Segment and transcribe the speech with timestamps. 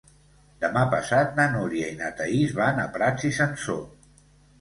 [0.61, 3.85] Demà passat na Núria i na Thaís van a Prats i Sansor.